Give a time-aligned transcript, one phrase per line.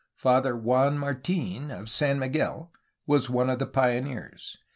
[0.17, 2.71] Father Juan Martin of San Miguel
[3.05, 4.57] was one of the pioneers.